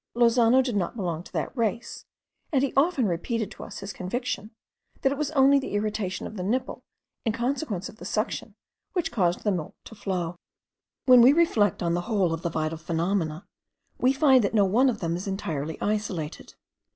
Lozano 0.15 0.63
did 0.63 0.75
not 0.75 0.95
belong 0.95 1.21
to 1.21 1.31
that 1.33 1.55
race; 1.55 2.05
and 2.51 2.63
he 2.63 2.73
often 2.75 3.05
repeated 3.05 3.51
to 3.51 3.63
us 3.63 3.81
his 3.81 3.93
conviction, 3.93 4.49
that 5.03 5.11
it 5.11 5.17
was 5.19 5.29
only 5.33 5.59
the 5.59 5.75
irritation 5.75 6.25
of 6.25 6.37
the 6.37 6.41
nipple, 6.43 6.83
in 7.23 7.31
consequence 7.33 7.87
of 7.87 7.97
the 7.97 8.03
suction, 8.05 8.55
which 8.93 9.11
caused 9.11 9.41
the 9.43 9.51
flow 9.51 9.75
of 9.91 10.07
milk. 10.15 10.35
When 11.05 11.21
we 11.21 11.33
reflect 11.33 11.83
on 11.83 11.93
the 11.93 12.01
whole 12.09 12.33
of 12.33 12.41
the 12.41 12.49
vital 12.49 12.79
phenomena, 12.79 13.45
we 13.99 14.11
find 14.11 14.43
that 14.43 14.55
no 14.55 14.65
one 14.65 14.89
of 14.89 15.01
them 15.01 15.15
is 15.15 15.27
entirely 15.27 15.79
isolated. 15.79 16.55